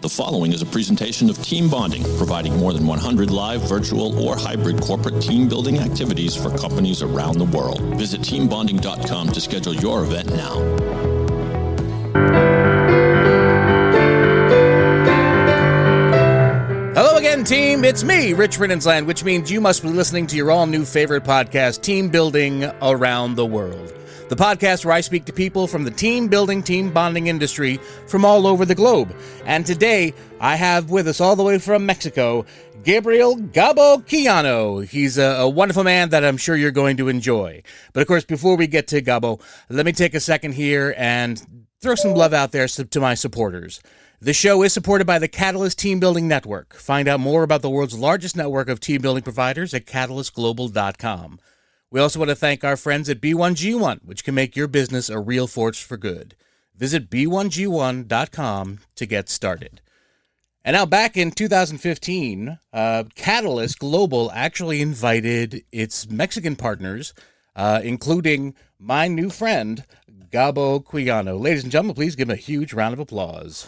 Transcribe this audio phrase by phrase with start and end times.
[0.00, 4.36] The following is a presentation of Team Bonding, providing more than 100 live, virtual, or
[4.36, 7.80] hybrid corporate team building activities for companies around the world.
[7.96, 10.54] Visit teambonding.com to schedule your event now.
[16.94, 17.84] Hello again, team.
[17.84, 21.24] It's me, Rich Riddensland, which means you must be listening to your all new favorite
[21.24, 23.92] podcast, Team Building Around the World.
[24.28, 28.26] The podcast where I speak to people from the team building, team bonding industry from
[28.26, 29.16] all over the globe.
[29.46, 32.44] And today, I have with us all the way from Mexico,
[32.84, 34.86] Gabriel Gabo Quijano.
[34.86, 37.62] He's a, a, wonderful man that I'm sure you're going to enjoy.
[37.94, 41.66] But of course, before we get to Gabo, let me take a second here and
[41.80, 43.80] throw some love out there to my supporters.
[44.20, 46.74] The show is supported by the Catalyst Team Building Network.
[46.74, 51.40] Find out more about the world's largest network of team building providers at catalystglobal.com.
[51.90, 55.18] We also want to thank our friends at B1G1, which can make your business a
[55.18, 56.36] real force for good.
[56.76, 59.80] Visit b1g1.com to get started.
[60.64, 67.14] And now, back in 2015, uh, Catalyst Global actually invited its Mexican partners,
[67.56, 69.84] uh, including my new friend,
[70.30, 71.40] Gabo Quijano.
[71.40, 73.66] Ladies and gentlemen, please give him a huge round of applause.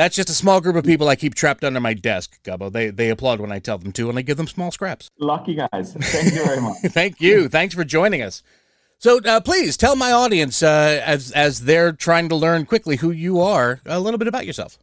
[0.00, 2.72] That's just a small group of people I keep trapped under my desk, Gabo.
[2.72, 5.10] They they applaud when I tell them to, and I give them small scraps.
[5.18, 5.92] Lucky guys.
[5.92, 6.78] Thank you very much.
[6.86, 7.50] Thank you.
[7.50, 8.42] Thanks for joining us.
[8.96, 13.10] So uh, please tell my audience, uh, as as they're trying to learn quickly who
[13.10, 14.78] you are, a little bit about yourself.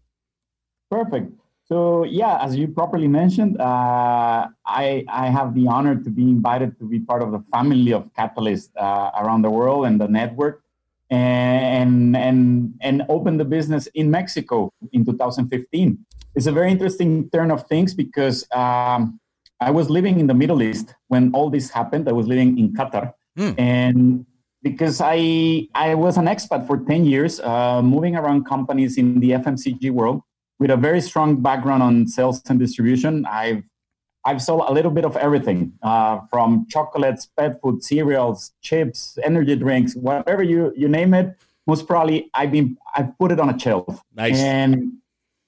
[0.92, 1.32] Perfect.
[1.66, 6.78] So yeah, as you properly mentioned, uh, I I have the honor to be invited
[6.78, 10.62] to be part of the family of Catalyst uh, around the world and the network
[11.10, 15.98] and and and opened the business in Mexico in 2015.
[16.36, 19.20] It's a very interesting turn of things because um,
[19.60, 22.08] I was living in the Middle East when all this happened.
[22.08, 23.56] I was living in Qatar, mm.
[23.58, 24.26] and
[24.64, 29.32] because I I was an expat for 10 years, uh, moving around companies in the
[29.32, 30.22] FMCG world
[30.60, 33.26] with a very strong background on sales and distribution.
[33.26, 33.64] I've
[34.28, 39.56] I've sold a little bit of everything uh, from chocolates, pet food, cereals, chips, energy
[39.56, 41.28] drinks, whatever you, you name it.
[41.66, 44.02] Most probably, I've been I've put it on a shelf.
[44.14, 44.38] Nice.
[44.38, 45.00] And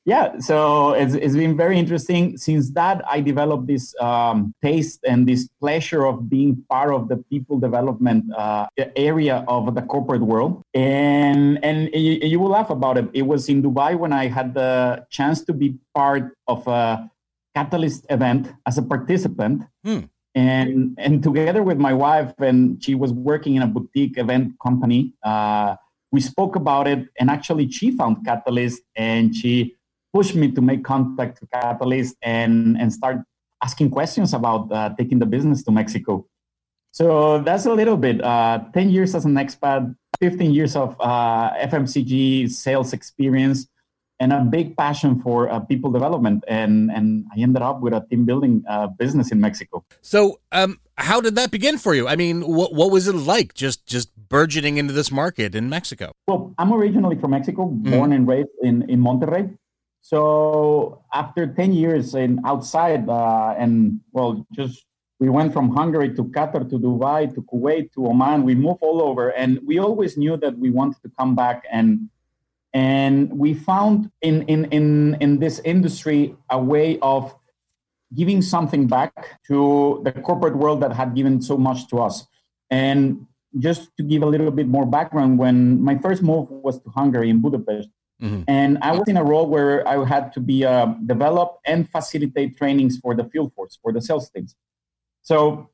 [0.05, 2.37] yeah, so it's, it's been very interesting.
[2.37, 7.17] Since that, I developed this um, taste and this pleasure of being part of the
[7.17, 10.63] people development uh, area of the corporate world.
[10.73, 13.09] And and you, you will laugh about it.
[13.13, 17.11] It was in Dubai when I had the chance to be part of a
[17.55, 19.63] Catalyst event as a participant.
[19.83, 19.99] Hmm.
[20.35, 25.13] And, and together with my wife, and she was working in a boutique event company,
[25.23, 25.75] uh,
[26.11, 27.07] we spoke about it.
[27.19, 29.75] And actually, she found Catalyst and she
[30.13, 33.17] pushed me to make contact with Catalyst and, and start
[33.63, 36.25] asking questions about uh, taking the business to Mexico.
[36.91, 38.23] So that's a little bit.
[38.23, 43.67] Uh, 10 years as an expat, 15 years of uh, FMCG sales experience
[44.19, 46.43] and a big passion for uh, people development.
[46.47, 49.83] And and i ended up with a team building uh, business in mexico.
[50.01, 52.07] So um, how did that begin for you?
[52.07, 56.11] I mean what, what was it like just just burgeoning into this market in mexico?
[56.27, 57.91] Well i'm originally from mexico mm.
[57.91, 59.55] born and raised in, in monterrey.
[60.01, 64.85] So after 10 years in outside uh, and well just
[65.19, 68.43] we went from hungary to qatar to dubai to kuwait to oman.
[68.43, 72.09] We moved all over and we always knew that we wanted to come back and
[72.73, 77.35] and we found in, in, in, in this industry a way of
[78.15, 82.27] giving something back to the corporate world that had given so much to us.
[82.69, 83.25] And
[83.57, 87.29] just to give a little bit more background, when my first move was to Hungary
[87.29, 87.89] in Budapest,
[88.21, 88.43] mm-hmm.
[88.47, 92.57] and I was in a role where I had to be uh, develop and facilitate
[92.57, 94.55] trainings for the field force, for the sales teams.
[95.23, 95.69] So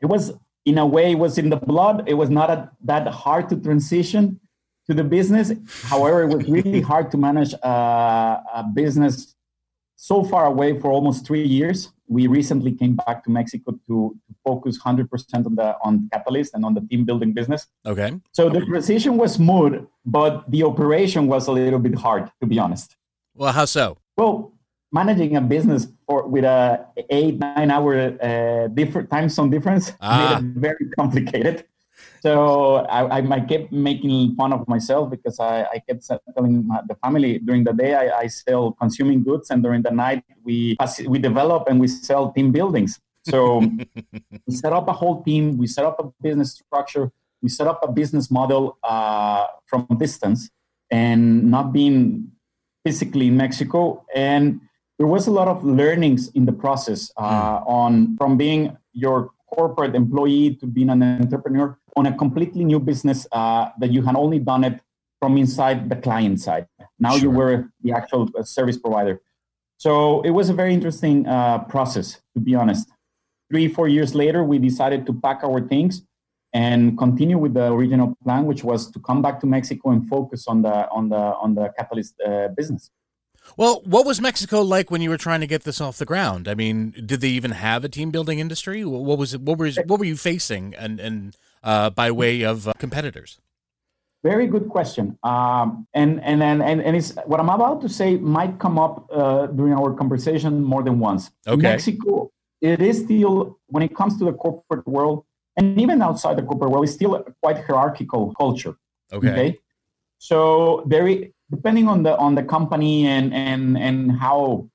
[0.00, 0.32] it was,
[0.64, 2.08] in a way, it was in the blood.
[2.08, 4.40] It was not a, that hard to transition
[4.86, 5.52] to the business.
[5.84, 9.34] However, it was really hard to manage a, a, business
[9.96, 11.92] so far away for almost three years.
[12.06, 15.08] We recently came back to Mexico to, to focus 100%
[15.46, 17.66] on the on Catalyst and on the team building business.
[17.86, 18.12] Okay.
[18.32, 22.58] So the transition was smooth, but the operation was a little bit hard, to be
[22.58, 22.96] honest.
[23.34, 23.96] Well, how so?
[24.16, 24.52] Well,
[24.92, 27.92] managing a business for with a eight nine hour
[28.22, 30.38] uh, different time zone difference ah.
[30.40, 31.64] made it very complicated.
[32.24, 37.38] So I, I, kept making fun of myself because I, I kept telling the family
[37.38, 40.74] during the day I, I sell consuming goods, and during the night we
[41.06, 42.98] we develop and we sell team buildings.
[43.28, 43.58] So
[44.46, 47.12] we set up a whole team, we set up a business structure,
[47.42, 50.48] we set up a business model uh, from distance,
[50.90, 52.32] and not being
[52.86, 54.02] physically in Mexico.
[54.14, 54.62] And
[54.96, 57.68] there was a lot of learnings in the process uh, mm.
[57.68, 61.78] on from being your corporate employee to being an entrepreneur.
[61.96, 64.80] On a completely new business uh, that you had only done it
[65.20, 66.66] from inside the client side.
[66.98, 67.20] Now sure.
[67.20, 69.20] you were the actual uh, service provider.
[69.78, 72.88] So it was a very interesting uh, process, to be honest.
[73.50, 76.02] Three, four years later, we decided to pack our things
[76.52, 80.46] and continue with the original plan, which was to come back to Mexico and focus
[80.46, 82.90] on the on the on the catalyst uh, business.
[83.56, 86.48] Well, what was Mexico like when you were trying to get this off the ground?
[86.48, 88.84] I mean, did they even have a team building industry?
[88.84, 89.42] What was it?
[89.42, 93.40] What was what were you facing, and and uh, by way of uh, competitors?
[94.22, 95.18] Very good question.
[95.22, 99.06] Um, and, and, and, and, and it's, what I'm about to say might come up
[99.12, 101.30] uh, during our conversation more than once.
[101.46, 101.60] Okay.
[101.60, 102.30] Mexico,
[102.60, 105.24] it is still, when it comes to the corporate world,
[105.56, 108.74] and even outside the corporate world, it's still a quite hierarchical culture.
[109.12, 109.30] Okay.
[109.30, 109.58] okay?
[110.18, 114.68] So very depending on the on the company and and and how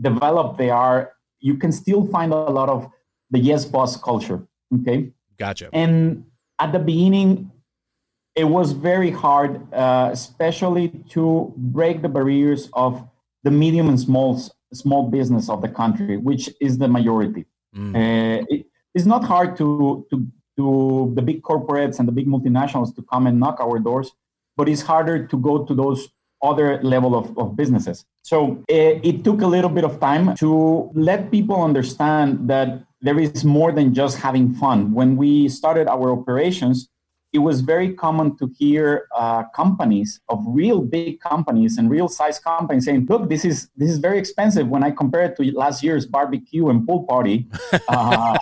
[0.00, 2.88] developed they are, you can still find a lot of
[3.30, 4.46] the yes boss culture.
[4.80, 5.12] Okay.
[5.38, 5.70] Gotcha.
[5.72, 6.24] And
[6.58, 7.50] at the beginning,
[8.34, 13.06] it was very hard, uh, especially to break the barriers of
[13.42, 14.40] the medium and small
[14.72, 17.44] small business of the country, which is the majority.
[17.76, 17.94] Mm.
[17.94, 20.26] Uh, it, it's not hard to, to
[20.56, 24.12] to the big corporates and the big multinationals to come and knock our doors,
[24.56, 26.08] but it's harder to go to those
[26.42, 28.04] other level of, of businesses.
[28.22, 32.84] So it, uh, it took a little bit of time to let people understand that
[33.02, 34.92] there is more than just having fun.
[34.92, 36.88] When we started our operations,
[37.32, 42.38] it was very common to hear uh, companies of real big companies and real size
[42.38, 45.82] companies saying, "Look, this is this is very expensive when I compare it to last
[45.82, 47.48] year's barbecue and pool party.
[47.88, 48.38] Uh,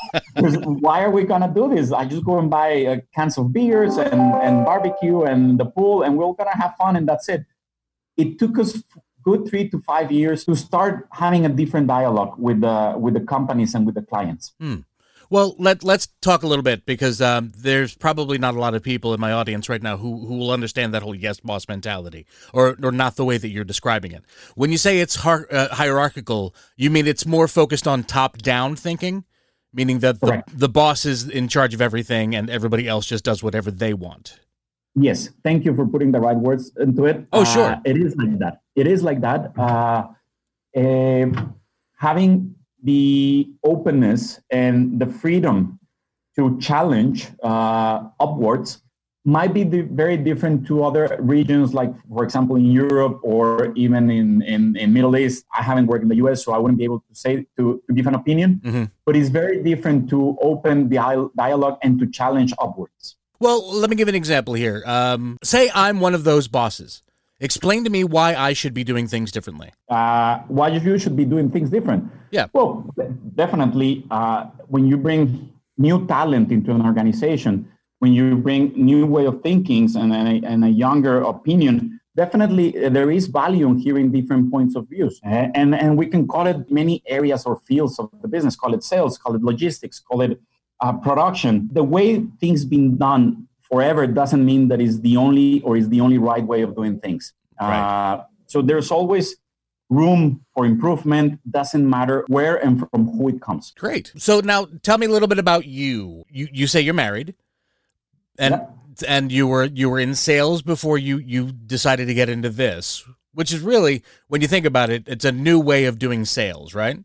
[0.85, 1.93] why are we gonna do this?
[1.93, 6.03] I just go and buy uh, cans of beers and, and barbecue and the pool,
[6.03, 7.45] and we're gonna have fun, and that's it."
[8.17, 8.83] It took us
[9.22, 13.20] good three to five years to start having a different dialogue with the with the
[13.20, 14.52] companies and with the clients.
[14.61, 14.81] Hmm.
[15.31, 18.82] Well, let let's talk a little bit because um, there's probably not a lot of
[18.82, 22.26] people in my audience right now who who will understand that whole yes boss mentality,
[22.52, 24.25] or or not the way that you're describing it.
[24.56, 28.75] When you say it's har- uh, hierarchical, you mean it's more focused on top down
[28.75, 29.25] thinking,
[29.72, 33.40] meaning that the, the boss is in charge of everything and everybody else just does
[33.40, 34.40] whatever they want.
[34.95, 37.27] Yes, thank you for putting the right words into it.
[37.33, 37.73] Oh, sure.
[37.73, 38.61] Uh, it is like that.
[38.75, 39.53] It is like that.
[39.57, 40.09] Uh,
[40.77, 41.27] uh,
[41.97, 45.79] having the openness and the freedom
[46.37, 48.83] to challenge uh, upwards
[49.25, 54.43] might be very different to other regions, like, for example, in Europe or even in,
[54.43, 55.45] in, in Middle East.
[55.55, 57.93] I haven't worked in the US, so I wouldn't be able to say to, to
[57.95, 58.61] give an opinion.
[58.65, 58.85] Mm-hmm.
[59.05, 63.17] But it's very different to open the dialogue and to challenge upwards.
[63.41, 64.83] Well, let me give an example here.
[64.87, 67.03] Um, say I'm one of those bosses.
[67.41, 69.73] Explain to me why I should be doing things differently.
[69.89, 72.05] Uh, why you should be doing things different?
[72.31, 72.49] Yeah.
[72.53, 72.95] Well,
[73.35, 77.67] definitely, uh, when you bring new talent into an organization,
[78.01, 82.91] when you bring new way of thinking and a, and a younger opinion, definitely uh,
[82.91, 85.19] there is value in hearing different points of views.
[85.25, 88.75] Uh, and, and we can call it many areas or fields of the business, call
[88.75, 90.39] it sales, call it logistics, call it
[90.81, 91.69] uh, production.
[91.73, 96.00] The way things been done forever doesn't mean that is the only or is the
[96.00, 97.32] only right way of doing things.
[97.61, 97.79] Right.
[97.79, 99.37] Uh, so there's always
[99.91, 104.97] room for improvement doesn't matter where and from who it comes great so now tell
[104.97, 107.35] me a little bit about you you you say you're married
[108.38, 109.09] and yeah.
[109.09, 113.05] and you were you were in sales before you you decided to get into this
[113.34, 116.72] which is really when you think about it it's a new way of doing sales
[116.72, 117.01] right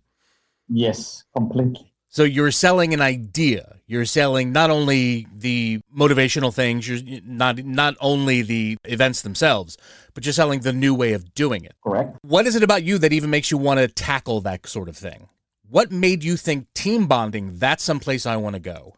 [0.70, 3.76] yes completely so you're selling an idea.
[3.88, 9.78] You're selling not only the motivational things, you're not not only the events themselves,
[10.14, 11.74] but you're selling the new way of doing it.
[11.84, 12.18] Correct.
[12.22, 14.96] What is it about you that even makes you want to tackle that sort of
[14.96, 15.28] thing?
[15.70, 18.96] What made you think team bonding that's someplace I want to go?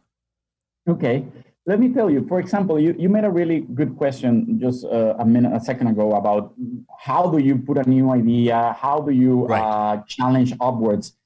[0.88, 1.26] Okay.
[1.66, 5.16] Let me tell you, for example, you, you made a really good question just uh,
[5.18, 6.54] a minute, a second ago about
[7.00, 8.76] how do you put a new idea?
[8.78, 9.60] How do you right.
[9.60, 11.17] uh, challenge upwards?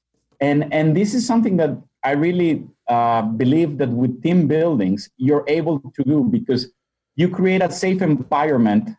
[0.43, 1.71] And, and this is something that
[2.03, 6.69] I really uh, believe that with team buildings, you're able to do because
[7.15, 8.89] you create a safe environment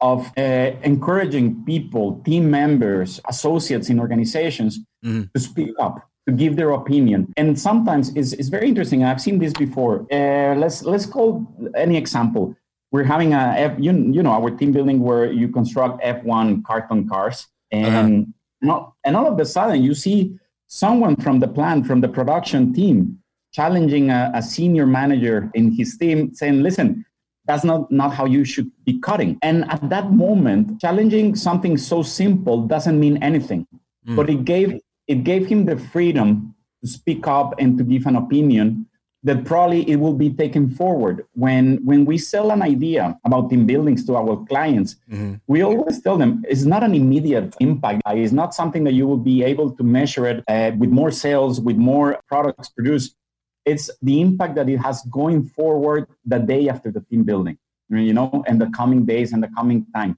[0.00, 5.24] of uh, encouraging people, team members, associates in organizations mm-hmm.
[5.34, 7.30] to speak up, to give their opinion.
[7.36, 9.04] And sometimes it's, it's very interesting.
[9.04, 10.06] I've seen this before.
[10.10, 11.46] Uh, let's let's call
[11.76, 12.56] any example.
[12.90, 17.06] We're having a F, you, you know our team building where you construct F1 carton
[17.06, 18.68] cars, and uh-huh.
[18.68, 22.72] not, and all of a sudden you see someone from the plant, from the production
[22.72, 23.18] team,
[23.52, 27.04] challenging a, a, senior manager in his team, saying, listen,
[27.44, 29.36] that's not, not how you should be cutting.
[29.42, 33.66] And at that moment, challenging something so simple doesn't mean anything.
[34.06, 34.14] Mm.
[34.16, 38.14] But it gave it gave him the freedom to speak up and to give an
[38.14, 38.86] opinion
[39.22, 41.26] that probably it will be taken forward.
[41.34, 45.34] When when we sell an idea about team buildings to our clients mm-hmm.
[45.46, 48.02] we always tell them it's not an immediate impact.
[48.06, 51.60] It's not something that you will be able to measure it uh, with more sales
[51.60, 53.16] with more products produced.
[53.66, 57.58] It's the impact that it has going forward the day after the team building
[57.90, 60.16] you know and the coming days and the coming time.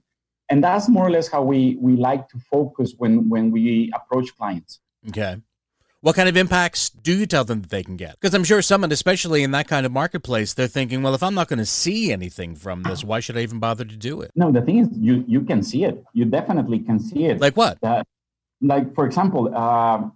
[0.48, 4.36] And that's more or less how we we like to focus when when we approach
[4.36, 4.80] clients.
[5.08, 5.40] Okay
[6.02, 8.18] what kind of impacts do you tell them that they can get?
[8.20, 11.34] Because I'm sure someone, especially in that kind of marketplace, they're thinking, well, if I'm
[11.34, 14.32] not going to see anything from this, why should I even bother to do it?
[14.34, 16.02] No, the thing is, you you can see it.
[16.12, 17.40] You definitely can see it.
[17.40, 17.78] Like what?
[17.82, 18.02] Uh,
[18.60, 20.10] like for example, uh,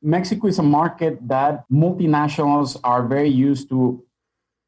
[0.00, 4.02] Mexico is a market that multinationals are very used to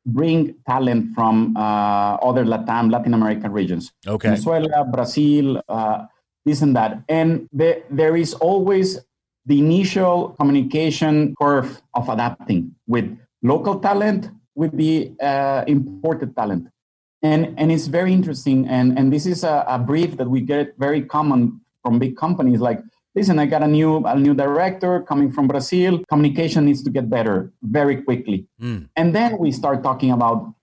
[0.04, 3.92] bring talent from uh, other Latin Latin American regions.
[4.06, 4.28] Okay.
[4.28, 6.04] Venezuela, Brazil, uh,
[6.44, 8.98] this and that, and there there is always
[9.50, 13.06] the initial communication curve of adapting with
[13.42, 16.68] local talent with the uh, imported talent.
[17.22, 18.68] And, and it's very interesting.
[18.68, 22.60] And, and this is a, a, brief that we get very common from big companies
[22.60, 22.80] like,
[23.14, 26.00] listen, I got a new, a new director coming from Brazil.
[26.08, 28.46] Communication needs to get better very quickly.
[28.62, 28.88] Mm.
[28.96, 30.54] And then we start talking about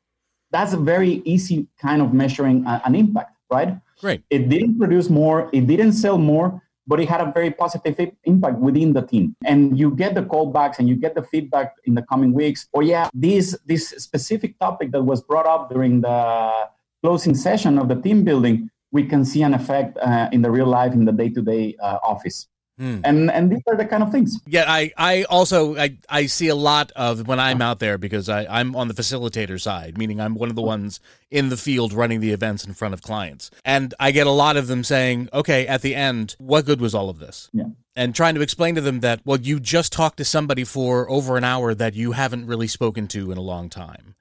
[0.52, 3.78] that's a very easy kind of measuring a, an impact, right?
[4.02, 4.24] Right.
[4.30, 8.58] It didn't produce more, it didn't sell more, but it had a very positive impact
[8.60, 9.36] within the team.
[9.46, 12.68] And you get the callbacks and you get the feedback in the coming weeks.
[12.74, 16.70] Oh yeah, this this specific topic that was brought up during the
[17.04, 20.66] closing session of the team building, we can see an effect uh, in the real
[20.66, 22.48] life in the day to day office.
[22.78, 23.00] Hmm.
[23.04, 24.40] And and these are the kind of things.
[24.46, 28.30] Yeah, I, I also I, I see a lot of when I'm out there because
[28.30, 31.00] I, I'm on the facilitator side, meaning I'm one of the ones
[31.32, 33.50] in the field running the events in front of clients.
[33.66, 36.94] And I get a lot of them saying, Okay, at the end, what good was
[36.94, 37.50] all of this?
[37.52, 37.66] Yeah.
[37.96, 41.36] And trying to explain to them that, well, you just talked to somebody for over
[41.36, 44.14] an hour that you haven't really spoken to in a long time.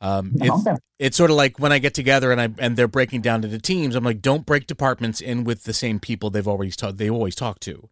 [0.00, 3.20] Um, it's, it's sort of like when I get together and I and they're breaking
[3.20, 3.94] down into teams.
[3.94, 6.98] I'm like, don't break departments in with the same people they've always talked.
[6.98, 7.88] They always talk to.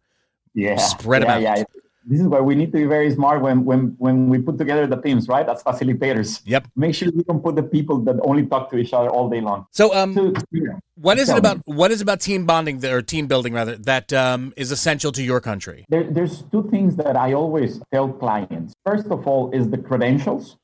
[0.55, 1.57] Yeah, spread yeah, them out.
[1.59, 1.63] Yeah.
[2.05, 4.87] This is why we need to be very smart when when when we put together
[4.87, 5.47] the teams, right?
[5.47, 6.41] As facilitators.
[6.45, 6.67] Yep.
[6.75, 9.41] Make sure we don't put the people that only talk to each other all day
[9.41, 9.67] long.
[9.71, 10.79] So, um, so, yeah.
[10.95, 11.61] what is it about?
[11.65, 15.39] What is about team bonding or team building rather that um, is essential to your
[15.39, 15.85] country?
[15.89, 18.73] There, there's two things that I always tell clients.
[18.83, 20.57] First of all, is the credentials,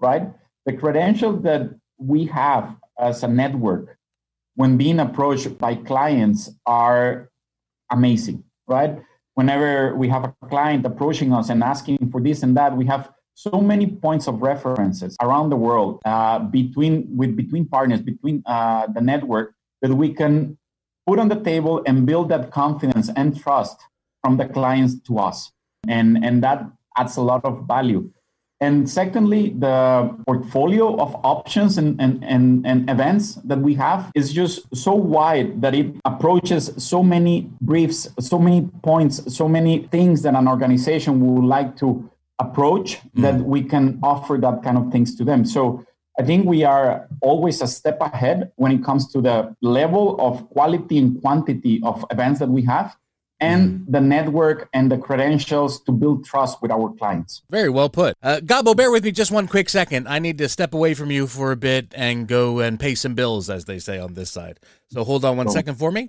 [0.00, 0.28] right?
[0.66, 3.96] The credentials that we have as a network
[4.56, 7.30] when being approached by clients are
[7.90, 9.02] amazing, right?
[9.34, 13.10] Whenever we have a client approaching us and asking for this and that, we have
[13.34, 18.86] so many points of references around the world uh, between with between partners, between uh,
[18.88, 20.58] the network that we can
[21.06, 23.78] put on the table and build that confidence and trust
[24.22, 25.52] from the clients to us,
[25.88, 26.66] and and that
[26.98, 28.10] adds a lot of value.
[28.62, 34.34] And secondly, the portfolio of options and, and, and, and, events that we have is
[34.34, 40.20] just so wide that it approaches so many briefs, so many points, so many things
[40.22, 43.22] that an organization would like to approach mm.
[43.22, 45.46] that we can offer that kind of things to them.
[45.46, 45.82] So
[46.18, 50.50] I think we are always a step ahead when it comes to the level of
[50.50, 52.94] quality and quantity of events that we have
[53.40, 53.92] and mm-hmm.
[53.92, 57.42] the network and the credentials to build trust with our clients.
[57.50, 58.16] Very well put.
[58.22, 60.06] Uh, Gabo, bear with me just one quick second.
[60.08, 63.14] I need to step away from you for a bit and go and pay some
[63.14, 64.60] bills, as they say on this side.
[64.90, 66.08] So hold on one second for me.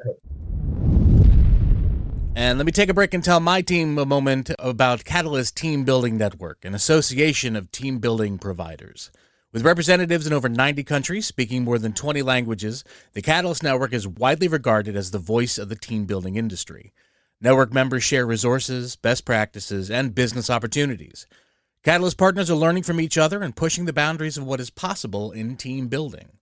[2.33, 5.83] And let me take a break and tell my team a moment about Catalyst Team
[5.83, 9.11] Building Network, an association of team building providers.
[9.51, 14.07] With representatives in over 90 countries speaking more than 20 languages, the Catalyst Network is
[14.07, 16.93] widely regarded as the voice of the team building industry.
[17.43, 21.25] Network members share resources, best practices, and business opportunities.
[21.83, 25.31] Catalyst partners are learning from each other and pushing the boundaries of what is possible
[25.31, 26.33] in team building.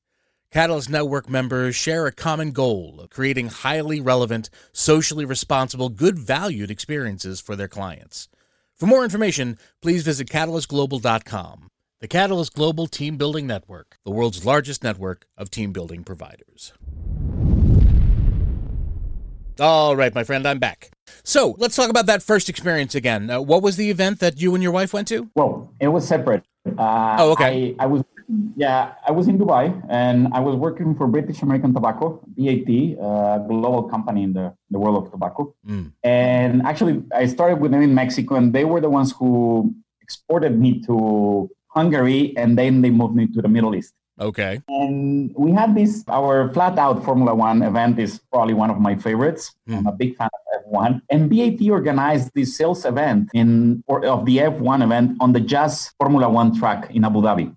[0.51, 6.69] Catalyst Network members share a common goal of creating highly relevant, socially responsible, good valued
[6.69, 8.27] experiences for their clients.
[8.75, 11.69] For more information, please visit catalystglobal.com.
[12.01, 16.73] The Catalyst Global Team Building Network, the world's largest network of team building providers.
[19.59, 20.91] All right, my friend, I'm back.
[21.23, 23.29] So let's talk about that first experience again.
[23.29, 25.29] Uh, what was the event that you and your wife went to?
[25.35, 26.43] Well, it was separate.
[26.65, 27.75] Uh, oh, okay.
[27.77, 28.03] I, I, was,
[28.55, 33.43] yeah, I was in Dubai and I was working for British American Tobacco, BAT, a
[33.47, 35.53] global company in the, the world of tobacco.
[35.67, 35.91] Mm.
[36.03, 40.57] And actually, I started with them in Mexico, and they were the ones who exported
[40.57, 43.93] me to Hungary, and then they moved me to the Middle East.
[44.19, 44.61] Okay.
[44.67, 48.95] And we had this, our flat out Formula One event is probably one of my
[48.95, 49.55] favorites.
[49.67, 49.75] Hmm.
[49.75, 51.01] I'm a big fan of F1.
[51.09, 55.93] And BAT organized this sales event in or of the F1 event on the Yas
[55.99, 57.55] Formula One track in Abu Dhabi.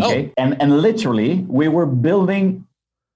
[0.00, 0.32] Okay.
[0.36, 2.66] And and literally we were building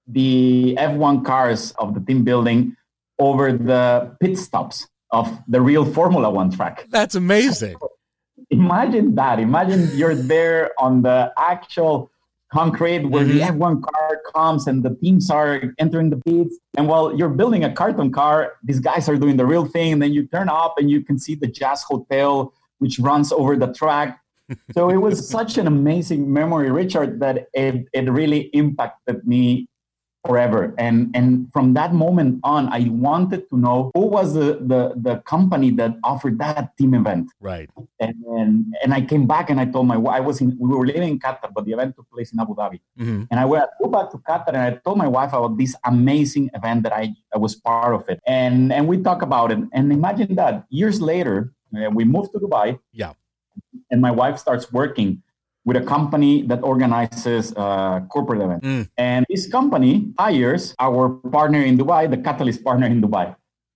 [0.07, 2.75] the F1 cars of the team building
[3.19, 6.85] over the pit stops of the real Formula One track.
[6.89, 7.75] That's amazing.
[8.49, 9.39] Imagine that.
[9.39, 12.11] Imagine you're there on the actual
[12.51, 13.61] concrete where the mm-hmm.
[13.61, 16.57] F1 car comes and the teams are entering the pits.
[16.77, 19.93] And while you're building a carton car, these guys are doing the real thing.
[19.93, 23.55] And then you turn up and you can see the Yas Hotel, which runs over
[23.57, 24.19] the track.
[24.71, 29.67] so it was such an amazing memory, Richard, that it, it really impacted me
[30.27, 30.73] forever.
[30.77, 35.15] And and from that moment on, I wanted to know who was the the, the
[35.33, 37.31] company that offered that team event.
[37.39, 37.69] Right.
[37.99, 38.51] And, and
[38.83, 41.09] and I came back and I told my wife I was in we were living
[41.13, 42.79] in Qatar, but the event took place in Abu Dhabi.
[42.97, 45.73] hmm And I went go back to Qatar and I told my wife about this
[45.85, 48.19] amazing event that I, I was part of it.
[48.27, 49.59] And and we talk about it.
[49.73, 51.35] And imagine that years later,
[51.75, 52.79] uh, we moved to Dubai.
[52.91, 53.13] Yeah.
[53.91, 55.23] And my wife starts working
[55.67, 58.65] with a company that organizes uh, corporate events.
[58.65, 58.89] Mm.
[58.97, 63.35] And this company hires our partner in Dubai, the Catalyst partner in Dubai.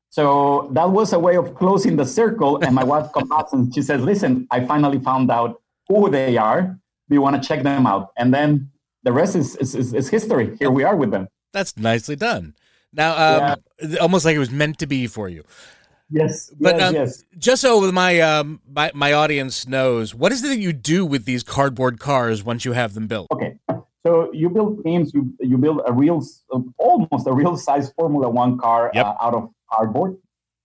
[0.09, 2.63] So that was a way of closing the circle.
[2.63, 6.37] And my wife comes out and she says, Listen, I finally found out who they
[6.37, 6.61] are.
[7.09, 8.13] Do you want to check them out?
[8.17, 8.71] And then
[9.03, 10.55] the rest is, is, is, is history.
[10.59, 11.27] Here we are with them.
[11.51, 12.55] That's nicely done.
[12.93, 13.11] Now,
[13.51, 15.43] um, almost like it was meant to be for you.
[16.11, 16.51] Yes.
[16.59, 17.25] But, yes, um, yes.
[17.37, 21.25] Just so my um my, my audience knows, what is it that you do with
[21.25, 23.27] these cardboard cars once you have them built?
[23.31, 23.55] Okay.
[24.05, 26.25] So you build teams, you, you build a real,
[26.77, 29.05] almost a real size Formula One car Yep.
[29.05, 30.17] uh, out of cardboard.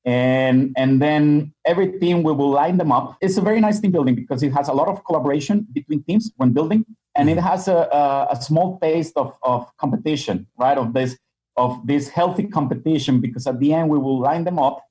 [0.06, 3.18] And, and then every team, we will line them up.
[3.20, 6.32] It's a very nice team building because it has a lot of collaboration between teams
[6.36, 6.86] when building.
[7.14, 10.78] And it has a, a, a small taste of, of competition, right?
[10.78, 11.18] Of this,
[11.58, 14.82] of this healthy competition, because at the end, we will line them up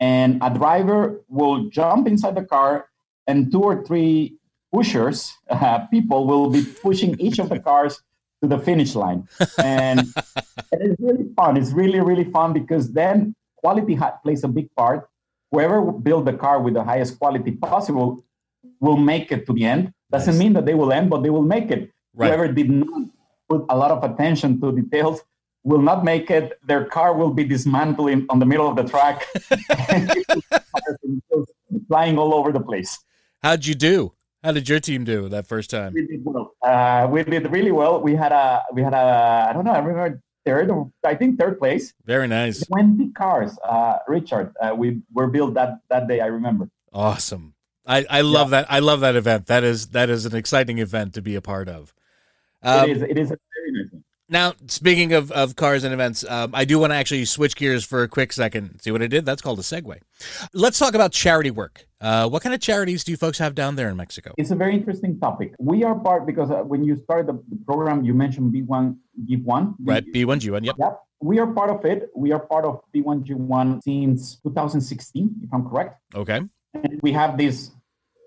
[0.00, 2.88] and a driver will jump inside the car
[3.26, 4.36] and two or three
[4.72, 8.02] pushers, uh, people will be pushing each of the cars
[8.42, 9.26] to the finish line.
[9.58, 10.00] And
[10.72, 11.56] it's really fun.
[11.56, 15.08] It's really, really fun because then quality ha- plays a big part.
[15.50, 18.24] Whoever build the car with the highest quality possible
[18.80, 19.92] will make it to the end.
[20.10, 20.38] Doesn't Nice.
[20.38, 21.90] mean that they will end, but they will make it.
[22.14, 22.28] Right.
[22.28, 23.08] Whoever did not
[23.48, 25.22] put a lot of attention to details
[25.64, 26.58] will not make it.
[26.66, 29.26] Their car will be dismantling on the middle of the track,
[31.88, 32.98] flying all over the place.
[33.42, 34.12] How'd you do?
[34.42, 35.92] How did your team do that first time?
[35.94, 36.52] We did well.
[36.62, 38.00] Uh, we did really well.
[38.00, 39.72] We had a we had a I don't know.
[39.72, 40.70] I remember third.
[40.70, 41.92] or- I think third place.
[42.04, 42.64] Very nice.
[42.66, 43.58] Twenty cars.
[43.64, 46.20] Uh, Richard, uh, we were built that that day.
[46.20, 46.70] I remember.
[46.92, 47.54] Awesome.
[47.84, 48.70] I, I love that.
[48.70, 49.46] I love that event.
[49.46, 51.94] That is that is an exciting event to be a part of.
[52.62, 53.02] Um, it is.
[53.02, 54.04] It is a very nice one.
[54.30, 57.82] Now, speaking of, of cars and events, um, I do want to actually switch gears
[57.84, 58.80] for a quick second.
[58.82, 59.24] See what I did?
[59.24, 59.98] That's called a segue.
[60.52, 61.86] Let's talk about charity work.
[61.98, 64.34] Uh, what kind of charities do you folks have down there in Mexico?
[64.36, 65.54] It's a very interesting topic.
[65.58, 69.42] We are part because uh, when you started the, the program, you mentioned B1 Give
[69.44, 69.74] One.
[69.80, 70.66] Right, B1G1.
[70.66, 70.74] Yep.
[70.78, 71.00] Yep.
[71.20, 72.10] We are part of it.
[72.14, 76.00] We are part of B1G1 since 2016, if I'm correct.
[76.14, 76.42] Okay.
[76.74, 77.70] And we have this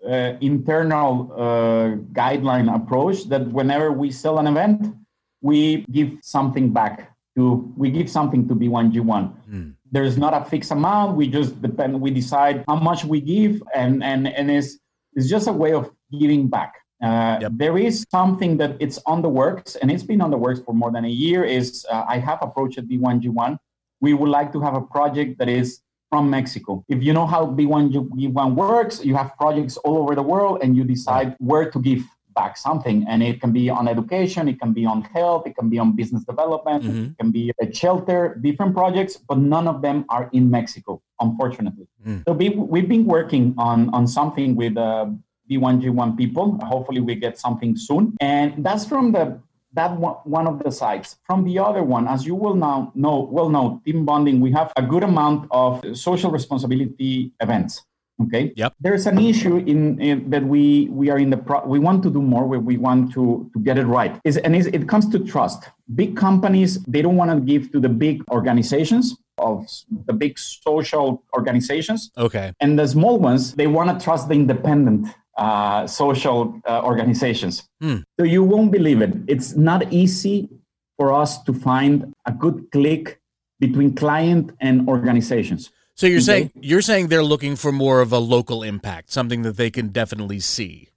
[0.06, 4.96] uh, internal uh, guideline approach that whenever we sell an event,
[5.42, 9.34] we give something back to we give something to B1G1.
[9.50, 9.70] Hmm.
[9.92, 11.18] There's not a fixed amount.
[11.18, 12.00] We just depend.
[12.00, 14.78] We decide how much we give, and and and it's
[15.14, 16.76] it's just a way of giving back.
[17.04, 17.52] Uh, Yep.
[17.56, 20.74] There is something that it's on the works, and it's been on the works for
[20.74, 21.44] more than a year.
[21.44, 23.58] Is uh, I have approached B1G1.
[24.02, 26.84] We would like to have a project that is from Mexico.
[26.90, 30.84] If you know how B1G1 works, you have projects all over the world, and you
[30.84, 33.06] decide where to give back something.
[33.08, 35.96] And it can be on education, it can be on health, it can be on
[35.96, 37.12] business development, Mhm.
[37.12, 41.88] it can be a shelter, different projects, but none of them are in Mexico, unfortunately.
[42.06, 42.24] Mm.
[42.28, 45.08] So we, we've been working on, on something with uh,
[45.50, 46.58] B1G1 people.
[46.64, 48.16] Hopefully, we get something soon.
[48.22, 49.40] And that's from the
[49.74, 51.18] that one, one of the sides.
[51.24, 54.72] From the other one, as you will now know, well know, team bonding, we have
[54.76, 57.82] a good amount of social responsibility events.
[58.24, 58.54] Okay.
[58.56, 58.74] Yep.
[58.80, 62.10] There's an issue in, in that we we are in the pro, we want to
[62.10, 62.46] do more.
[62.46, 64.20] Where we want to to get it right.
[64.24, 65.70] Is and is, it comes to trust.
[65.96, 69.66] Big companies they don't want to give to the big organizations of
[70.06, 72.54] the big social organizations, Okay.
[72.60, 75.08] and the small ones they want to trust the independent
[75.38, 77.68] uh, social uh, organizations.
[77.82, 77.98] Hmm.
[78.20, 79.14] So you won't believe it.
[79.28, 80.50] It's not easy
[80.98, 83.20] for us to find a good click
[83.60, 85.72] between client and organizations.
[85.96, 89.58] So you're saying you're saying they're looking for more of a local impact, something that
[89.58, 90.90] they can definitely see.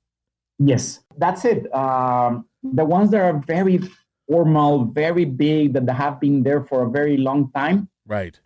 [0.59, 1.72] Yes, that's it.
[1.74, 3.80] Um, the ones that are very
[4.28, 7.88] formal, very big, that have been there for a very long time.
[8.07, 8.38] Right.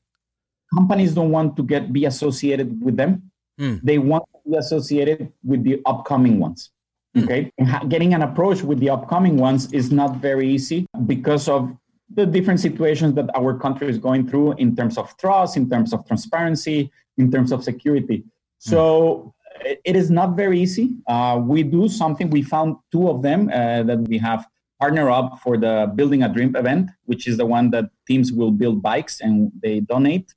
[0.74, 3.30] Companies don't want to get be associated with them.
[3.61, 3.80] Mm.
[3.82, 6.70] They want to be associated with the upcoming ones.
[7.16, 7.24] Mm.
[7.24, 7.52] Okay.
[7.88, 11.74] Getting an approach with the upcoming ones is not very easy because of
[12.14, 15.92] the different situations that our country is going through in terms of trust, in terms
[15.92, 18.25] of transparency, in terms of security.
[18.59, 19.77] So mm.
[19.85, 20.97] it is not very easy.
[21.07, 22.31] Uh, we do something.
[22.31, 24.47] We found two of them uh, that we have
[24.81, 28.53] partner up for the Building a Dream event, which is the one that teams will
[28.53, 30.33] build bikes and they donate.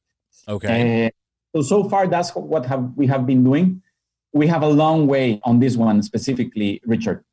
[0.48, 1.06] Okay.
[1.06, 1.10] Uh,
[1.56, 3.82] so so far, that's what have we have been doing.
[4.34, 7.24] We have a long way on this one specifically, Richard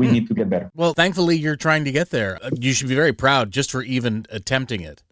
[0.00, 0.70] we need to get better.
[0.80, 2.38] Well, thankfully, you're trying to get there.
[2.42, 5.02] Uh, you should be very proud just for even attempting it,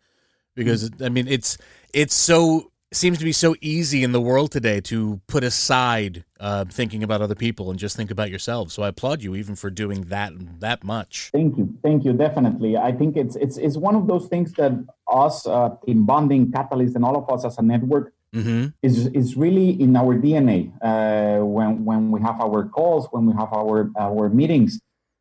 [0.55, 1.59] because I mean, it's
[1.93, 6.65] it's so seems to be so easy in the world today to put aside uh,
[6.65, 8.73] thinking about other people and just think about yourself.
[8.73, 11.31] So I applaud you even for doing that that much.
[11.33, 12.13] Thank you, thank you.
[12.13, 14.73] Definitely, I think it's it's it's one of those things that
[15.13, 18.67] us, uh, team bonding, catalyst, and all of us as a network mm-hmm.
[18.83, 20.73] is is really in our DNA.
[20.83, 24.81] Uh, when when we have our calls, when we have our our meetings,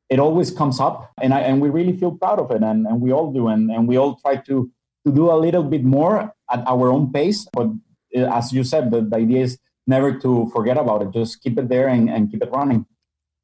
[0.09, 3.01] it always comes up, and I and we really feel proud of it, and, and
[3.01, 4.71] we all do, and, and we all try to
[5.05, 7.47] to do a little bit more at our own pace.
[7.53, 7.67] But
[8.15, 11.11] uh, as you said, the, the idea is never to forget about it.
[11.11, 12.85] Just keep it there and, and keep it running.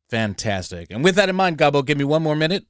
[0.10, 0.88] Fantastic.
[0.92, 2.66] And with that in mind, Gabo, give me one more minute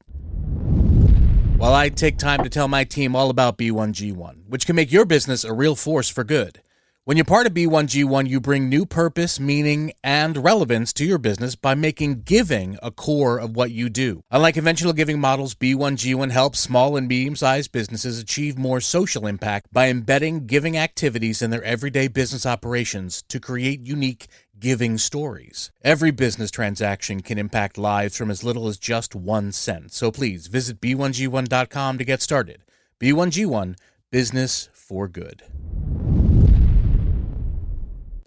[1.57, 5.05] while I take time to tell my team all about B1G1, which can make your
[5.05, 6.61] business a real force for good.
[7.05, 11.53] When you're part of B1G1, you bring new purpose, meaning, and relevance to your business
[11.53, 14.23] by making giving a core of what you do.
[14.31, 19.67] Unlike conventional giving models, B1G1 helps small and medium sized businesses achieve more social impact
[19.73, 25.73] by embedding giving activities in their everyday business operations to create unique giving stories.
[25.83, 29.91] Every business transaction can impact lives from as little as just one cent.
[29.91, 32.61] So please visit B1G1.com to get started.
[33.01, 33.75] B1G1,
[34.09, 35.43] business for good.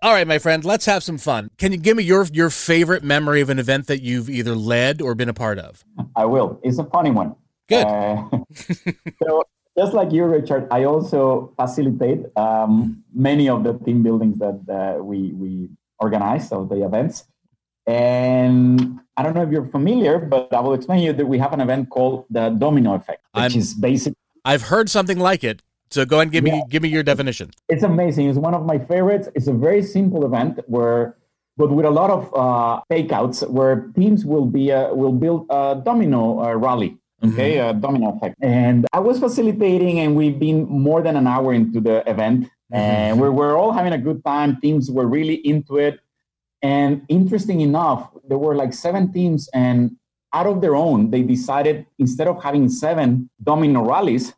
[0.06, 1.50] All right, my friend, let's have some fun.
[1.58, 5.02] Can you give me your your favorite memory of an event that you've either led
[5.02, 5.84] or been a part of?
[6.14, 6.60] I will.
[6.62, 7.34] It's a funny one.
[7.68, 7.84] Good.
[7.84, 8.28] Uh,
[9.20, 9.42] so,
[9.76, 15.02] just like you, Richard, I also facilitate um, many of the team buildings that uh,
[15.02, 17.24] we we organize of the events.
[17.88, 21.52] And I don't know if you're familiar, but I will explain you that we have
[21.52, 24.14] an event called the Domino Effect, which I'm, is basic.
[24.44, 25.62] I've heard something like it.
[25.90, 27.50] So go ahead and give me give me your definition.
[27.68, 28.28] It's amazing.
[28.28, 29.28] It's one of my favorites.
[29.34, 31.16] It's a very simple event where,
[31.56, 35.80] but with a lot of uh, takeouts, where teams will be uh, will build a
[35.82, 36.98] domino uh, rally.
[37.24, 37.78] Okay, mm-hmm.
[37.78, 38.36] a domino effect.
[38.42, 42.74] And I was facilitating, and we've been more than an hour into the event, mm-hmm.
[42.74, 44.60] and we're we're all having a good time.
[44.60, 46.00] Teams were really into it,
[46.62, 49.96] and interesting enough, there were like seven teams, and
[50.32, 54.34] out of their own, they decided instead of having seven domino rallies,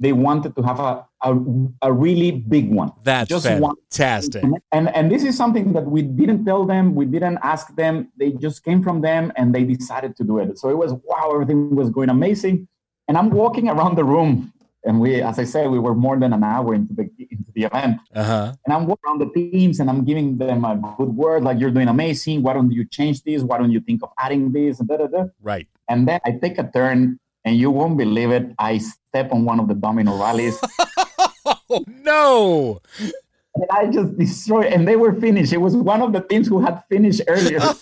[0.00, 1.38] they wanted to have a, a,
[1.82, 2.90] a really big one.
[3.04, 4.42] That's just fantastic.
[4.42, 4.60] One.
[4.72, 8.10] And, and this is something that we didn't tell them, we didn't ask them.
[8.16, 10.58] They just came from them and they decided to do it.
[10.58, 12.66] So it was wow, everything was going amazing.
[13.08, 14.52] And I'm walking around the room,
[14.84, 17.64] and we, as I said, we were more than an hour into the into the
[17.64, 18.00] event.
[18.14, 18.54] Uh-huh.
[18.64, 21.72] And I'm walking around the teams and I'm giving them a good word, like you're
[21.72, 22.42] doing amazing.
[22.42, 23.42] Why don't you change this?
[23.42, 24.80] Why don't you think of adding this?
[24.80, 25.24] And da, da, da.
[25.42, 25.66] Right.
[25.88, 28.52] And then I take a turn and you won't believe it.
[28.58, 30.58] I step on one of the domino rallies.
[31.70, 32.80] oh no!
[33.54, 35.52] And I just destroyed, and they were finished.
[35.52, 37.60] It was one of the teams who had finished earlier.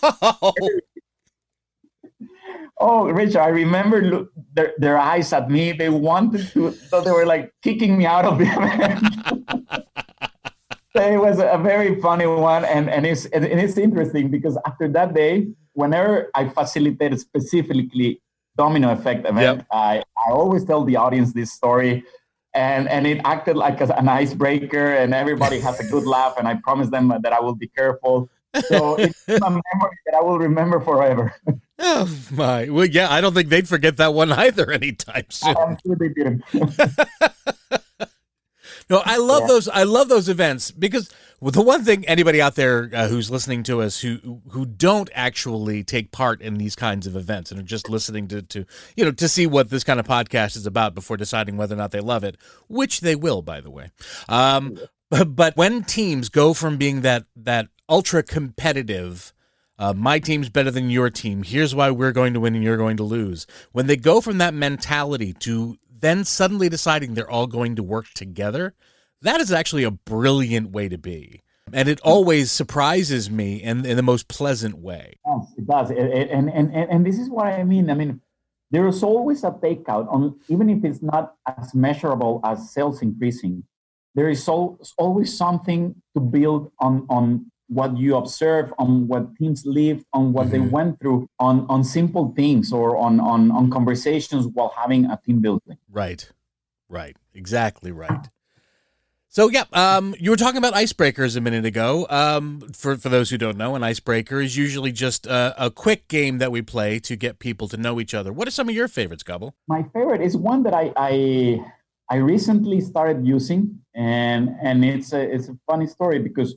[2.81, 5.73] oh, Richard, I remember look, their, their eyes at me.
[5.73, 9.85] They wanted to, so they were like kicking me out of the event.
[10.95, 15.15] it was a very funny one, and and it's and it's interesting because after that
[15.15, 18.21] day, whenever I facilitated specifically
[18.59, 19.59] domino effect event.
[19.59, 19.67] Yep.
[19.73, 22.05] I, I always tell the audience this story
[22.55, 26.49] and and it acted like a, an icebreaker and everybody has a good laugh and
[26.49, 28.29] I promise them that I will be careful.
[28.67, 31.35] So it's a memory that I will remember forever.
[31.79, 32.69] oh my!
[32.69, 35.57] Well, yeah, I don't think they'd forget that one either anytime soon.
[35.57, 36.43] I'm sure they didn't.
[38.91, 39.49] No, I love yeah.
[39.49, 39.69] those.
[39.69, 43.83] I love those events because the one thing anybody out there uh, who's listening to
[43.83, 47.89] us who who don't actually take part in these kinds of events and are just
[47.89, 48.65] listening to to
[48.97, 51.79] you know to see what this kind of podcast is about before deciding whether or
[51.79, 52.37] not they love it,
[52.69, 53.91] which they will, by the way.
[54.29, 54.79] Um,
[55.27, 59.33] but when teams go from being that that ultra competitive.
[59.81, 61.45] Uh, my team's better than your team.
[61.45, 63.47] Here's why we're going to win and you're going to lose.
[63.71, 68.07] When they go from that mentality to then suddenly deciding they're all going to work
[68.15, 68.75] together,
[69.23, 71.43] that is actually a brilliant way to be.
[71.73, 75.19] And it always surprises me in, in the most pleasant way.
[75.27, 75.91] Yes, it does.
[75.91, 77.91] It, and, and, and this is what I mean.
[77.91, 78.21] I mean,
[78.71, 83.65] there is always a takeout on even if it's not as measurable as sales increasing
[84.15, 90.05] there is always something to build on on what you observe on what teams live
[90.13, 90.53] on what mm-hmm.
[90.53, 95.19] they went through on on simple things or on on on conversations while having a
[95.25, 96.33] team building right
[96.89, 98.29] right exactly right
[99.31, 102.07] so yeah, um, you were talking about icebreakers a minute ago.
[102.09, 106.09] Um, for for those who don't know, an icebreaker is usually just a, a, quick
[106.09, 108.33] game that we play to get people to know each other.
[108.33, 109.53] What are some of your favorites, Gabo?
[109.69, 111.65] My favorite is one that I I,
[112.09, 116.57] I recently started using, and and it's a it's a funny story because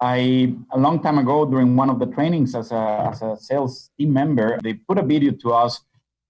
[0.00, 3.90] I a long time ago during one of the trainings as a as a sales
[3.98, 5.80] team member, they put a video to us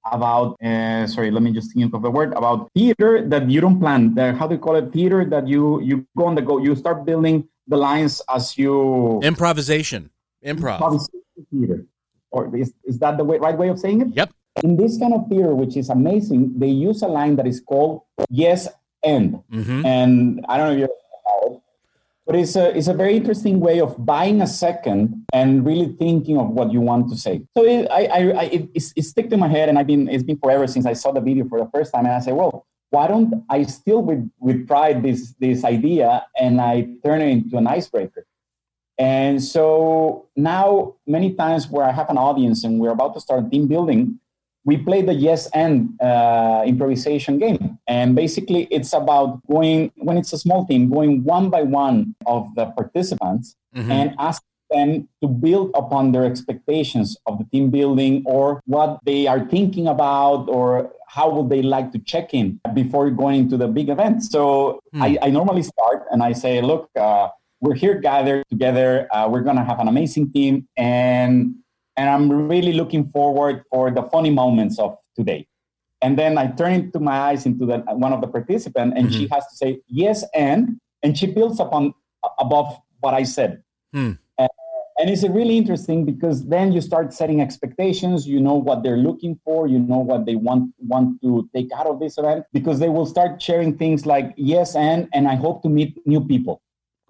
[0.04, 3.78] about uh, sorry let me just think of the word about theater that you don't
[3.78, 6.58] plan the, how do you call it theater that you you go on the go
[6.58, 10.10] you start building the lines as you improvisation.
[10.44, 10.80] Improv.
[10.80, 11.86] Improvisation theater.
[12.32, 14.08] Or is, is that the way, right way of saying it?
[14.14, 14.30] Yep.
[14.62, 18.02] In this kind of theater which is amazing they use a line that is called
[18.30, 18.68] yes
[19.02, 19.86] and mm-hmm.
[19.86, 20.99] and i don't know if you're
[22.30, 26.38] but it's a, it's a very interesting way of buying a second and really thinking
[26.38, 27.42] of what you want to say.
[27.56, 30.22] So it, I, I, I it, it stick to my head, and I've been it's
[30.22, 32.68] been forever since I saw the video for the first time, and I say, well,
[32.90, 37.56] why don't I still with with pride this this idea and I turn it into
[37.56, 38.24] an icebreaker?
[38.96, 43.50] And so now, many times where I have an audience and we're about to start
[43.50, 44.20] team building,
[44.64, 47.78] we play the yes and uh, improvisation game.
[47.86, 52.54] And basically, it's about going, when it's a small team, going one by one of
[52.54, 53.90] the participants mm-hmm.
[53.90, 59.26] and ask them to build upon their expectations of the team building or what they
[59.26, 63.66] are thinking about or how would they like to check in before going into the
[63.66, 64.22] big event.
[64.22, 65.02] So mm.
[65.02, 67.28] I, I, normally start and I say, look, uh,
[67.60, 69.08] we're here gathered together.
[69.10, 70.68] Uh, we're going to have an amazing team.
[70.76, 71.56] And
[72.00, 75.46] and I'm really looking forward for the funny moments of today.
[76.00, 79.18] And then I turn into my eyes into the, one of the participants, and mm-hmm.
[79.18, 81.92] she has to say yes and, and she builds upon
[82.38, 83.62] above what I said.
[83.92, 84.12] Hmm.
[84.38, 84.48] And,
[84.98, 88.26] and it's really interesting because then you start setting expectations.
[88.26, 89.68] You know what they're looking for.
[89.68, 93.06] You know what they want want to take out of this event because they will
[93.06, 96.62] start sharing things like yes and and I hope to meet new people.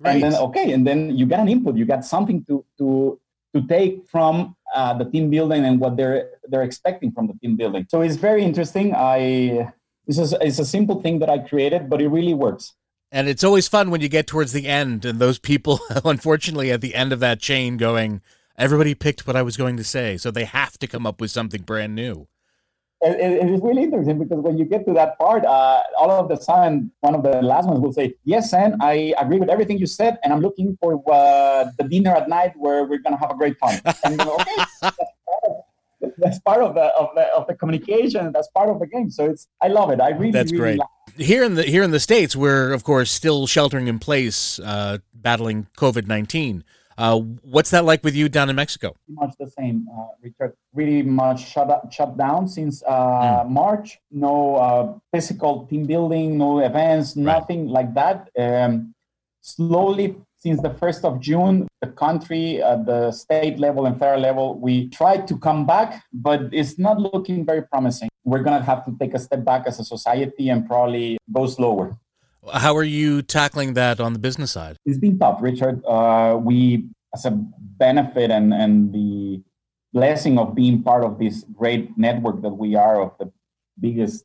[0.03, 0.15] Great.
[0.15, 1.77] And then okay, and then you get an input.
[1.77, 3.21] You got something to to
[3.55, 7.57] to take from uh, the team building and what they're they're expecting from the team
[7.57, 7.87] building.
[7.89, 8.95] So it's very interesting.
[8.95, 9.73] I
[10.07, 12.75] this is it's a simple thing that I created, but it really works.
[13.13, 16.81] And it's always fun when you get towards the end and those people, unfortunately, at
[16.81, 18.21] the end of that chain, going,
[18.57, 21.33] everybody picked what I was going to say, so they have to come up with
[21.33, 22.29] something brand new
[23.03, 26.29] it, it is really interesting because when you get to that part, uh, all of
[26.29, 29.79] the sudden, one of the last ones will say, "Yes, and I agree with everything
[29.79, 33.31] you said, and I'm looking for uh, the dinner at night where we're gonna have
[33.31, 34.91] a great time." And you know, okay,
[36.19, 38.33] that's part of the of the of the communication.
[38.33, 39.11] That's part of the game.
[39.11, 40.01] So it's I love it.
[40.01, 40.81] I really that's really great.
[41.17, 44.99] Here in the here in the states, we're of course still sheltering in place, uh,
[45.15, 46.65] battling COVID nineteen.
[46.99, 48.95] Uh, what's that like with you down in Mexico?
[49.07, 50.55] Pretty much the same, uh, Richard.
[50.75, 53.49] Really much shut up, shut down since uh, mm.
[53.49, 53.99] March.
[54.11, 57.73] No uh, physical team building, no events, nothing right.
[57.73, 58.31] like that.
[58.39, 58.95] Um,
[59.41, 64.59] slowly, since the first of June, the country, at the state level and federal level,
[64.59, 68.09] we tried to come back, but it's not looking very promising.
[68.25, 71.97] We're gonna have to take a step back as a society and probably go slower.
[72.53, 74.77] How are you tackling that on the business side?
[74.87, 75.85] It's been tough, Richard.
[75.85, 79.43] Uh, we, as a benefit and, and the
[79.93, 83.31] blessing of being part of this great network that we are of the
[83.79, 84.25] biggest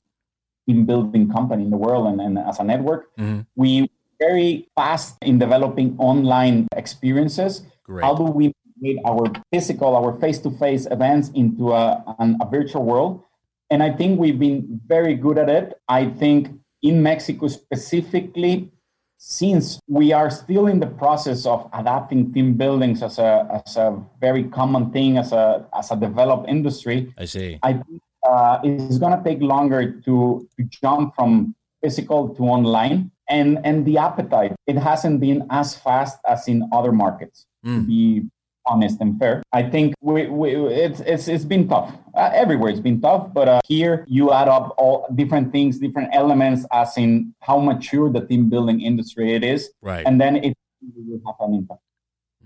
[0.68, 3.42] team building company in the world and, and as a network, mm-hmm.
[3.56, 7.64] we very fast in developing online experiences.
[7.84, 8.04] Great.
[8.04, 13.24] How do we make our physical, our face-to-face events into a, an, a virtual world?
[13.70, 15.74] And I think we've been very good at it.
[15.90, 16.50] I think
[16.86, 18.72] in Mexico specifically,
[19.18, 23.98] since we are still in the process of adapting team buildings as a as a
[24.22, 27.14] very common thing as a as a developed industry.
[27.18, 27.60] I see.
[27.64, 33.12] I think uh, it's going to take longer to to jump from physical to online,
[33.30, 37.48] and and the appetite it hasn't been as fast as in other markets.
[37.66, 37.82] Mm.
[37.82, 38.24] To be
[38.68, 39.44] honest and fair.
[39.54, 41.94] I think we, we, it's, it's, it's been tough.
[42.14, 46.10] Uh, everywhere it's been tough, but uh, here you add up all different things, different
[46.14, 49.70] elements, as in how mature the team building industry it is.
[49.82, 50.06] Right.
[50.06, 51.82] And then it will have an impact.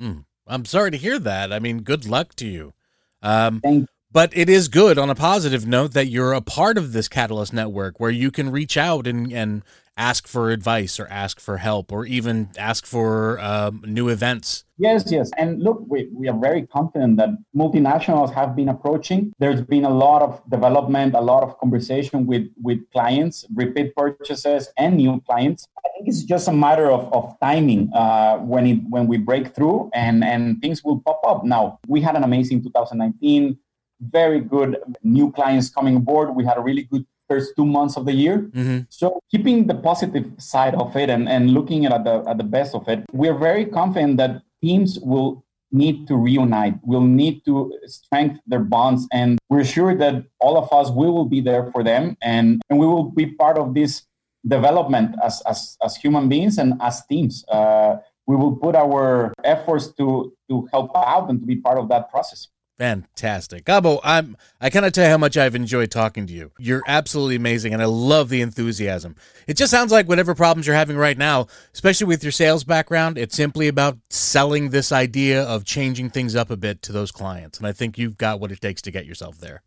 [0.01, 0.25] Mm.
[0.47, 1.53] I'm sorry to hear that.
[1.53, 2.73] I mean, good luck to you.
[3.21, 6.93] Um, Thank but it is good on a positive note that you're a part of
[6.93, 9.61] this Catalyst network where you can reach out and, and
[9.99, 14.63] ask for advice or ask for help or even ask for um, new events.
[14.77, 15.29] Yes, yes.
[15.37, 19.33] And look, we, we are very confident that multinationals have been approaching.
[19.37, 24.69] There's been a lot of development, a lot of conversation with, with clients, repeat purchases,
[24.77, 25.67] and new clients.
[25.85, 29.53] I think it's just a matter of, of timing uh, when it when we break
[29.53, 31.43] through and, and things will pop up.
[31.43, 33.57] Now, we had an amazing 2019,
[33.99, 36.33] very good new clients coming aboard.
[36.33, 38.49] We had a really good first two months of the year.
[38.51, 38.79] Mm-hmm.
[38.89, 42.73] So keeping the positive side of it and, and looking at the at the best
[42.75, 48.41] of it, we're very confident that teams will need to reunite, will need to strengthen
[48.47, 49.07] their bonds.
[49.11, 52.79] And we're sure that all of us, we will be there for them and, and
[52.79, 54.03] we will be part of this
[54.47, 57.45] development as, as, as human beings and as teams.
[57.49, 61.89] Uh, we will put our efforts to, to help out and to be part of
[61.89, 62.47] that process.
[62.79, 63.65] Fantastic.
[63.65, 66.53] Gabo, I'm I cannot tell you how much I've enjoyed talking to you.
[66.57, 69.17] You're absolutely amazing and I love the enthusiasm.
[69.47, 73.17] It just sounds like whatever problems you're having right now, especially with your sales background,
[73.17, 77.57] it's simply about selling this idea of changing things up a bit to those clients.
[77.57, 79.61] And I think you've got what it takes to get yourself there.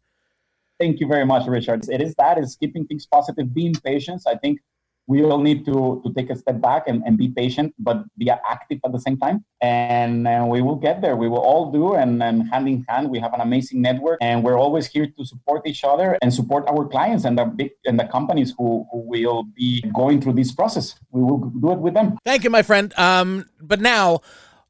[0.80, 1.86] Thank you very much, Richard.
[1.90, 4.22] It is that is keeping things positive, being patient.
[4.26, 4.60] I think
[5.06, 8.30] we all need to, to take a step back and, and be patient, but be
[8.30, 9.44] active at the same time.
[9.60, 11.16] And, and we will get there.
[11.16, 11.94] We will all do.
[11.94, 14.18] And, and hand in hand, we have an amazing network.
[14.20, 17.72] And we're always here to support each other and support our clients and the big
[17.84, 20.94] and the companies who, who will be going through this process.
[21.10, 22.18] We will do it with them.
[22.24, 22.92] Thank you, my friend.
[22.96, 24.20] Um, but now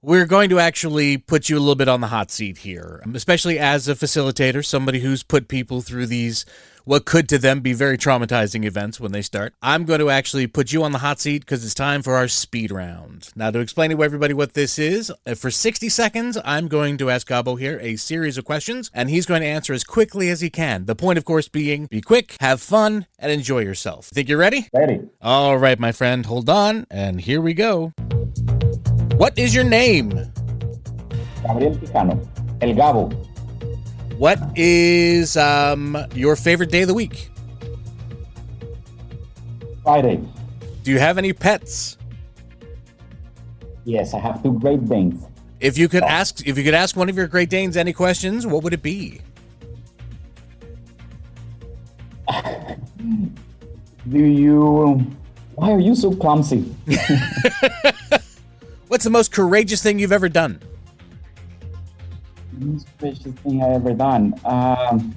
[0.03, 3.59] we're going to actually put you a little bit on the hot seat here, especially
[3.59, 6.45] as a facilitator, somebody who's put people through these
[6.85, 9.55] what could to them be very traumatizing events when they start.
[9.63, 12.27] I'm going to actually put you on the hot seat because it's time for our
[12.27, 13.29] speed round.
[13.37, 17.09] Now, to explain to everybody what this is, uh, for 60 seconds, I'm going to
[17.09, 20.41] ask Gabo here a series of questions, and he's going to answer as quickly as
[20.41, 20.87] he can.
[20.87, 24.07] The point, of course, being be quick, have fun, and enjoy yourself.
[24.07, 24.69] Think you're ready?
[24.75, 25.03] Ready.
[25.21, 27.93] All right, my friend, hold on, and here we go.
[29.17, 30.11] What is your name?
[31.43, 32.29] Gabriel Quijano.
[32.61, 33.13] El Gabo.
[34.19, 37.31] What is um, your favorite day of the week?
[39.83, 40.23] Friday.
[40.83, 41.99] Do you have any pets?
[43.85, 45.27] Yes, I have two Great Danes.
[45.61, 46.07] If you could oh.
[46.07, 48.83] ask, if you could ask one of your Great Danes any questions, what would it
[48.83, 49.21] be?
[54.09, 55.05] Do you?
[55.55, 56.75] Why are you so clumsy?
[58.93, 60.61] What's the most courageous thing you've ever done?
[62.59, 64.35] most courageous thing I ever done.
[64.45, 65.17] Um,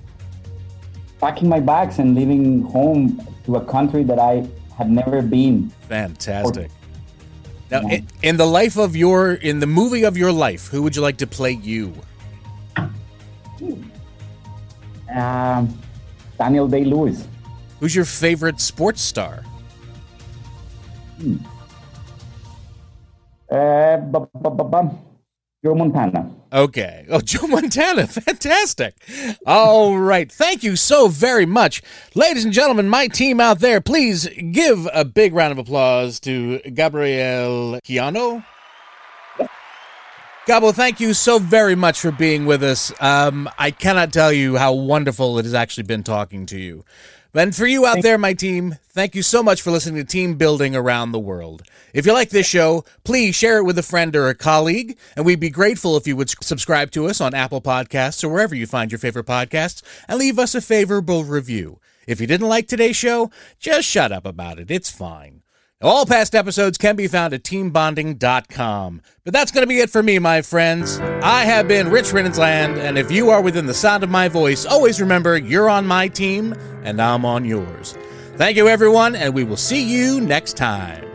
[1.19, 5.71] packing my bags and leaving home to a country that I had never been.
[5.89, 6.71] Fantastic.
[6.71, 6.73] Or,
[7.69, 10.95] now, in, in, the life of your, in the movie of your life, who would
[10.95, 11.93] you like to play you?
[15.13, 15.77] Um,
[16.37, 17.27] Daniel Day Lewis.
[17.81, 19.43] Who's your favorite sports star?
[21.17, 21.39] Hmm.
[24.11, 24.27] Bu-
[25.63, 26.29] Joe Montana.
[26.53, 27.05] Okay.
[27.09, 28.05] Oh, Joe Montana.
[28.07, 28.95] Fantastic.
[29.47, 30.31] All right.
[30.31, 31.81] Thank you so very much.
[32.13, 36.59] Ladies and gentlemen, my team out there, please give a big round of applause to
[36.59, 38.45] Gabriel Quijano.
[40.47, 42.93] Gabo, thank you so very much for being with us.
[43.01, 46.85] Um, I cannot tell you how wonderful it has actually been talking to you.
[47.37, 50.35] And for you out there, my team, thank you so much for listening to Team
[50.35, 51.63] Building Around the World.
[51.93, 55.25] If you like this show, please share it with a friend or a colleague, and
[55.25, 58.65] we'd be grateful if you would subscribe to us on Apple Podcasts or wherever you
[58.65, 61.81] find your favorite podcasts and leave us a favorable review.
[62.07, 64.71] If you didn't like today's show, just shut up about it.
[64.71, 65.41] It's fine.
[65.81, 69.01] All past episodes can be found at teambonding.com.
[69.25, 70.99] But that's going to be it for me, my friends.
[71.21, 74.65] I have been Rich Riddensland, and if you are within the sound of my voice,
[74.65, 77.97] always remember you're on my team and I'm on yours.
[78.37, 81.14] Thank you, everyone, and we will see you next time.